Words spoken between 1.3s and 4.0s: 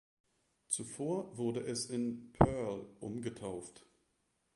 wurde es in "Pearl" umgetauft.